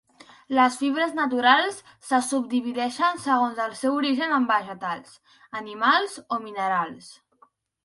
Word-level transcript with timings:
Les 0.59 0.77
fibres 0.77 1.11
naturals 1.17 1.77
se 2.07 2.21
subdivideixen 2.29 3.21
segons 3.27 3.61
el 3.67 3.77
seu 3.83 3.99
origen 4.01 4.35
en 4.39 4.49
vegetals, 4.55 5.15
animals 5.63 6.19
o 6.39 6.43
minerals. 6.49 7.15